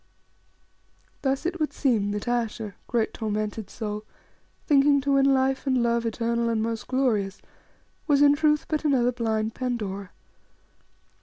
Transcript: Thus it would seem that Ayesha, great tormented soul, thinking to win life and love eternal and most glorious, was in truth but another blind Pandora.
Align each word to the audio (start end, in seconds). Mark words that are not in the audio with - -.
Thus 1.21 1.45
it 1.45 1.59
would 1.59 1.71
seem 1.73 2.09
that 2.09 2.27
Ayesha, 2.27 2.73
great 2.87 3.13
tormented 3.13 3.69
soul, 3.69 4.03
thinking 4.65 4.99
to 5.01 5.11
win 5.13 5.31
life 5.31 5.67
and 5.67 5.83
love 5.83 6.07
eternal 6.07 6.49
and 6.49 6.59
most 6.59 6.87
glorious, 6.87 7.39
was 8.07 8.23
in 8.23 8.33
truth 8.33 8.65
but 8.67 8.83
another 8.83 9.11
blind 9.11 9.53
Pandora. 9.53 10.09